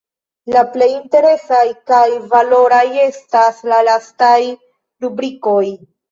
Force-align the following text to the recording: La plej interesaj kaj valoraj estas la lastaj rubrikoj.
La 0.53 0.61
plej 0.75 0.85
interesaj 0.91 1.65
kaj 1.91 2.07
valoraj 2.31 2.81
estas 3.01 3.59
la 3.73 3.81
lastaj 3.89 4.39
rubrikoj. 5.05 5.63